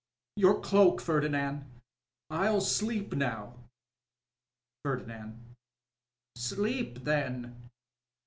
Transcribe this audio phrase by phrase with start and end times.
[0.43, 1.63] —Your cloak, Ferdinand.
[2.31, 3.67] I'll sleep now.
[4.83, 5.37] Pbrdinand.—
[6.35, 7.69] Sleep, then